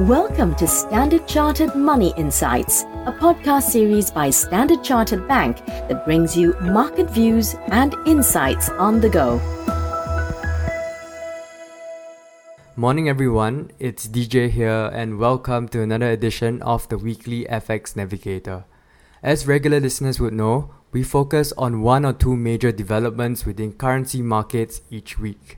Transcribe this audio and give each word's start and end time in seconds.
Welcome 0.00 0.54
to 0.56 0.66
Standard 0.66 1.26
Chartered 1.26 1.74
Money 1.74 2.12
Insights, 2.18 2.82
a 3.06 3.16
podcast 3.18 3.62
series 3.62 4.10
by 4.10 4.28
Standard 4.28 4.84
Chartered 4.84 5.26
Bank 5.26 5.64
that 5.64 6.04
brings 6.04 6.36
you 6.36 6.54
market 6.60 7.08
views 7.08 7.56
and 7.68 7.94
insights 8.04 8.68
on 8.68 9.00
the 9.00 9.08
go. 9.08 9.40
Morning, 12.76 13.08
everyone. 13.08 13.70
It's 13.78 14.06
DJ 14.06 14.50
here, 14.50 14.90
and 14.92 15.18
welcome 15.18 15.66
to 15.68 15.80
another 15.80 16.10
edition 16.10 16.60
of 16.60 16.86
the 16.90 16.98
weekly 16.98 17.46
FX 17.46 17.96
Navigator. 17.96 18.66
As 19.22 19.46
regular 19.46 19.80
listeners 19.80 20.20
would 20.20 20.34
know, 20.34 20.74
we 20.92 21.04
focus 21.04 21.54
on 21.56 21.80
one 21.80 22.04
or 22.04 22.12
two 22.12 22.36
major 22.36 22.70
developments 22.70 23.46
within 23.46 23.72
currency 23.72 24.20
markets 24.20 24.82
each 24.90 25.18
week. 25.18 25.56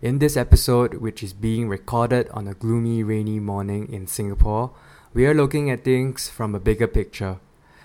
In 0.00 0.20
this 0.20 0.36
episode, 0.36 0.94
which 0.94 1.24
is 1.24 1.32
being 1.32 1.68
recorded 1.68 2.28
on 2.28 2.46
a 2.46 2.54
gloomy, 2.54 3.02
rainy 3.02 3.40
morning 3.40 3.92
in 3.92 4.06
Singapore, 4.06 4.70
we 5.12 5.26
are 5.26 5.34
looking 5.34 5.72
at 5.72 5.82
things 5.82 6.28
from 6.28 6.54
a 6.54 6.60
bigger 6.60 6.86
picture, 6.86 7.40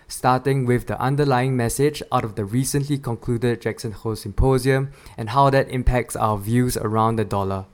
starting 0.07 0.67
with 0.67 0.85
the 0.85 1.01
underlying 1.01 1.57
message 1.57 2.03
out 2.11 2.23
of 2.23 2.35
the 2.35 2.45
recently 2.45 2.99
concluded 2.99 3.61
Jackson 3.61 3.93
Hole 3.93 4.15
Symposium 4.15 4.91
and 5.17 5.31
how 5.31 5.49
that 5.49 5.69
impacts 5.69 6.15
our 6.15 6.37
views 6.37 6.77
around 6.77 7.15
the 7.15 7.25
dollar. 7.25 7.65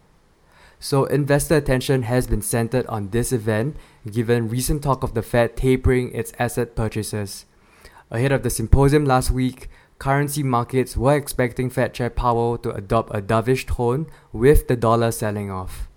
So, 0.79 1.03
investor 1.03 1.57
attention 1.57 2.03
has 2.03 2.25
been 2.25 2.41
centered 2.41 2.87
on 2.87 3.09
this 3.09 3.33
event 3.33 3.75
given 4.09 4.47
recent 4.47 4.81
talk 4.81 5.03
of 5.03 5.15
the 5.15 5.21
Fed 5.21 5.57
tapering 5.57 6.13
its 6.13 6.31
asset 6.39 6.77
purchases. 6.77 7.43
Ahead 8.09 8.31
of 8.31 8.43
the 8.43 8.49
symposium 8.49 9.03
last 9.03 9.31
week, 9.31 9.67
currency 9.99 10.43
markets 10.43 10.95
were 10.95 11.15
expecting 11.15 11.69
Fed 11.69 11.93
Chair 11.93 12.09
Powell 12.09 12.57
to 12.59 12.71
adopt 12.71 13.13
a 13.13 13.21
dovish 13.21 13.67
tone 13.67 14.07
with 14.31 14.67
the 14.67 14.77
dollar 14.77 15.11
selling 15.11 15.51
off. 15.51 15.89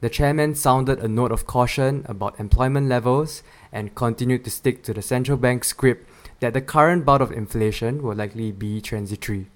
The 0.00 0.10
chairman 0.10 0.54
sounded 0.54 0.98
a 0.98 1.08
note 1.08 1.32
of 1.32 1.46
caution 1.46 2.04
about 2.08 2.40
employment 2.40 2.88
levels 2.88 3.42
and 3.72 3.94
continued 3.94 4.44
to 4.44 4.50
stick 4.50 4.82
to 4.84 4.94
the 4.94 5.02
central 5.02 5.36
bank 5.36 5.64
script 5.64 6.08
that 6.40 6.54
the 6.54 6.60
current 6.60 7.04
bout 7.04 7.22
of 7.22 7.32
inflation 7.32 8.02
will 8.02 8.14
likely 8.14 8.52
be 8.52 8.80
transitory. 8.80 9.46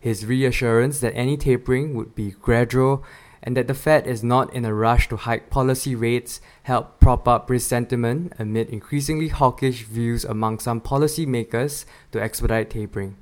His 0.00 0.26
reassurance 0.26 1.00
that 1.00 1.14
any 1.14 1.36
tapering 1.36 1.94
would 1.94 2.14
be 2.14 2.32
gradual 2.32 3.04
and 3.42 3.56
that 3.56 3.66
the 3.66 3.74
Fed 3.74 4.06
is 4.06 4.22
not 4.22 4.52
in 4.54 4.64
a 4.64 4.74
rush 4.74 5.08
to 5.08 5.16
hike 5.16 5.50
policy 5.50 5.94
rates 5.94 6.40
helped 6.62 7.00
prop 7.00 7.26
up 7.26 7.50
risk 7.50 7.68
sentiment 7.68 8.32
amid 8.38 8.70
increasingly 8.70 9.28
hawkish 9.28 9.84
views 9.84 10.24
among 10.24 10.58
some 10.58 10.80
policymakers 10.80 11.84
to 12.12 12.22
expedite 12.22 12.70
tapering. 12.70 13.16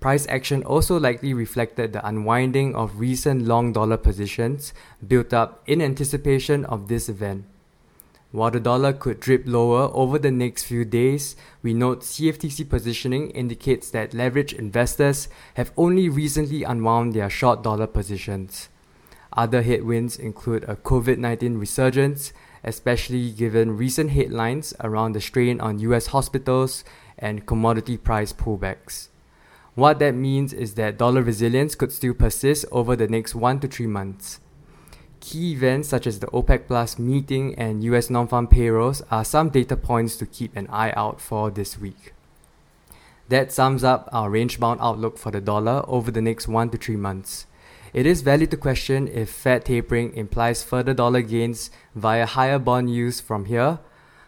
Price 0.00 0.26
action 0.28 0.62
also 0.62 0.98
likely 0.98 1.34
reflected 1.34 1.92
the 1.92 2.06
unwinding 2.06 2.74
of 2.76 3.00
recent 3.00 3.42
long 3.42 3.72
dollar 3.72 3.96
positions 3.96 4.72
built 5.06 5.34
up 5.34 5.60
in 5.66 5.82
anticipation 5.82 6.64
of 6.66 6.86
this 6.86 7.08
event. 7.08 7.44
While 8.30 8.50
the 8.50 8.60
dollar 8.60 8.92
could 8.92 9.20
drip 9.20 9.44
lower 9.46 9.90
over 9.92 10.18
the 10.18 10.30
next 10.30 10.64
few 10.64 10.84
days, 10.84 11.34
we 11.62 11.72
note 11.72 12.02
CFTC 12.02 12.68
positioning 12.68 13.30
indicates 13.30 13.90
that 13.90 14.12
leveraged 14.12 14.52
investors 14.52 15.28
have 15.54 15.72
only 15.76 16.08
recently 16.08 16.62
unwound 16.62 17.14
their 17.14 17.30
short 17.30 17.62
dollar 17.62 17.86
positions. 17.86 18.68
Other 19.32 19.62
headwinds 19.62 20.18
include 20.18 20.64
a 20.64 20.76
COVID 20.76 21.18
19 21.18 21.58
resurgence, 21.58 22.32
especially 22.64 23.30
given 23.30 23.76
recent 23.76 24.10
headlines 24.10 24.74
around 24.80 25.12
the 25.12 25.20
strain 25.20 25.60
on 25.60 25.78
US 25.80 26.08
hospitals 26.08 26.84
and 27.18 27.46
commodity 27.46 27.96
price 27.96 28.32
pullbacks. 28.32 29.08
What 29.74 30.00
that 30.00 30.14
means 30.14 30.52
is 30.52 30.74
that 30.74 30.98
dollar 30.98 31.22
resilience 31.22 31.74
could 31.74 31.92
still 31.92 32.14
persist 32.14 32.64
over 32.72 32.96
the 32.96 33.06
next 33.06 33.34
1 33.34 33.60
to 33.60 33.68
3 33.68 33.86
months. 33.86 34.40
Key 35.20 35.52
events 35.52 35.88
such 35.88 36.06
as 36.06 36.20
the 36.20 36.26
OPEC 36.28 36.66
Plus 36.66 36.98
meeting 36.98 37.54
and 37.56 37.84
US 37.84 38.10
non 38.10 38.26
farm 38.26 38.48
payrolls 38.48 39.02
are 39.10 39.24
some 39.24 39.50
data 39.50 39.76
points 39.76 40.16
to 40.16 40.26
keep 40.26 40.56
an 40.56 40.66
eye 40.68 40.92
out 40.96 41.20
for 41.20 41.50
this 41.50 41.78
week. 41.78 42.12
That 43.28 43.52
sums 43.52 43.84
up 43.84 44.08
our 44.10 44.30
range 44.30 44.58
bound 44.58 44.80
outlook 44.80 45.18
for 45.18 45.30
the 45.30 45.40
dollar 45.40 45.84
over 45.86 46.10
the 46.10 46.22
next 46.22 46.48
1 46.48 46.70
to 46.70 46.78
3 46.78 46.96
months. 46.96 47.46
It 47.92 48.06
is 48.06 48.22
valid 48.22 48.50
to 48.50 48.56
question 48.56 49.08
if 49.08 49.30
Fed 49.30 49.64
tapering 49.64 50.14
implies 50.14 50.62
further 50.62 50.94
dollar 50.94 51.22
gains 51.22 51.70
via 51.94 52.26
higher 52.26 52.58
bond 52.58 52.90
yields 52.90 53.20
from 53.20 53.46
here. 53.46 53.78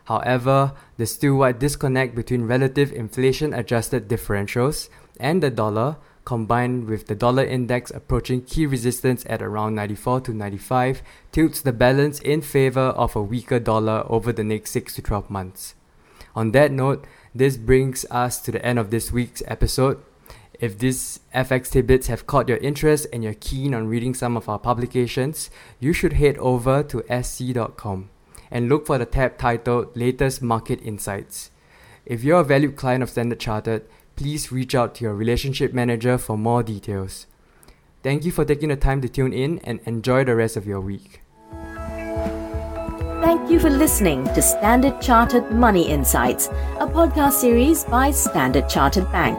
However, 0.04 0.72
the 0.96 1.06
still 1.06 1.36
wide 1.36 1.58
disconnect 1.58 2.14
between 2.14 2.46
relative 2.46 2.92
inflation 2.92 3.52
adjusted 3.52 4.08
differentials 4.08 4.88
and 5.20 5.42
the 5.42 5.50
dollar, 5.50 5.98
combined 6.24 6.88
with 6.88 7.06
the 7.06 7.14
dollar 7.14 7.44
index 7.44 7.90
approaching 7.90 8.42
key 8.42 8.66
resistance 8.66 9.24
at 9.28 9.42
around 9.42 9.74
94 9.74 10.22
to 10.22 10.32
95, 10.32 11.02
tilts 11.32 11.60
the 11.60 11.72
balance 11.72 12.18
in 12.20 12.40
favor 12.40 12.90
of 12.96 13.14
a 13.14 13.22
weaker 13.22 13.60
dollar 13.60 14.04
over 14.08 14.32
the 14.32 14.44
next 14.44 14.70
6 14.72 14.94
to 14.94 15.02
12 15.02 15.30
months. 15.30 15.74
On 16.34 16.52
that 16.52 16.72
note, 16.72 17.04
this 17.34 17.56
brings 17.56 18.04
us 18.10 18.40
to 18.40 18.52
the 18.52 18.64
end 18.64 18.78
of 18.78 18.90
this 18.90 19.12
week's 19.12 19.42
episode. 19.46 20.02
If 20.60 20.78
these 20.78 21.20
FX 21.34 21.70
tidbits 21.70 22.08
have 22.08 22.26
caught 22.26 22.46
your 22.46 22.58
interest 22.58 23.06
and 23.14 23.24
you're 23.24 23.32
keen 23.32 23.74
on 23.74 23.88
reading 23.88 24.12
some 24.12 24.36
of 24.36 24.46
our 24.46 24.58
publications, 24.58 25.48
you 25.78 25.94
should 25.94 26.12
head 26.12 26.36
over 26.36 26.82
to 26.82 27.02
sc.com 27.22 28.10
and 28.50 28.68
look 28.68 28.86
for 28.86 28.98
the 28.98 29.06
tab 29.06 29.38
titled 29.38 29.96
Latest 29.96 30.42
Market 30.42 30.82
Insights. 30.82 31.50
If 32.04 32.22
you're 32.22 32.40
a 32.40 32.44
valued 32.44 32.76
client 32.76 33.02
of 33.02 33.08
Standard 33.08 33.40
Chartered, 33.40 33.86
please 34.16 34.52
reach 34.52 34.74
out 34.74 34.94
to 34.96 35.04
your 35.04 35.14
relationship 35.14 35.72
manager 35.72 36.18
for 36.18 36.36
more 36.36 36.62
details. 36.62 37.26
Thank 38.02 38.26
you 38.26 38.32
for 38.32 38.44
taking 38.44 38.68
the 38.68 38.76
time 38.76 39.00
to 39.00 39.08
tune 39.08 39.32
in 39.32 39.60
and 39.60 39.80
enjoy 39.86 40.24
the 40.24 40.36
rest 40.36 40.58
of 40.58 40.66
your 40.66 40.80
week. 40.82 41.22
Thank 43.22 43.50
you 43.50 43.58
for 43.58 43.70
listening 43.70 44.24
to 44.24 44.42
Standard 44.42 45.00
Chartered 45.00 45.52
Money 45.52 45.88
Insights, 45.88 46.48
a 46.78 46.86
podcast 46.86 47.32
series 47.32 47.84
by 47.84 48.10
Standard 48.10 48.68
Chartered 48.68 49.10
Bank. 49.10 49.38